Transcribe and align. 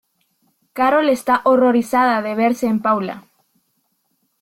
Carol 0.73 1.09
está 1.09 1.41
horrorizada 1.43 2.23
de 2.23 2.33
verse 2.41 2.65
en 2.73 2.79
Paula. 2.85 3.15